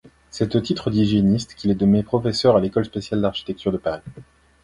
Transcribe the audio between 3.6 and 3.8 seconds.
de